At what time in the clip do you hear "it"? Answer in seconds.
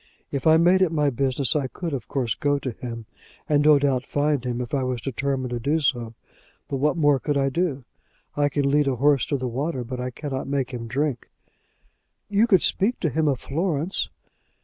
0.81-0.91